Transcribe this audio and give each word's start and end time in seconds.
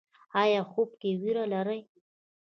ایا 0.41 0.61
خوب 0.71 0.89
کې 0.99 1.09
ویره 1.21 1.45
لرئ؟ 1.53 1.79